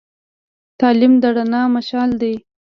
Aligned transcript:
تعلیم 0.79 1.13
د 1.21 1.23
رڼا 1.35 1.61
مشعل 1.75 2.11
دی. 2.21 2.33